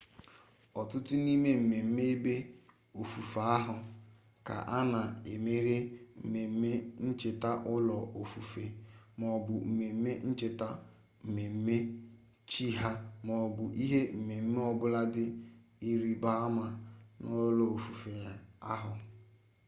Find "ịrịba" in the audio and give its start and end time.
15.89-16.31